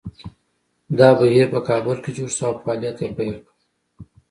[0.99, 3.53] دا بهیر په کابل کې جوړ شو او فعالیت یې پیل کړ